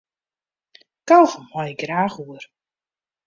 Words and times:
Kaugom 1.07 1.45
mei 1.51 1.71
ik 1.73 1.79
graach 1.85 2.17
oer. 2.27 2.43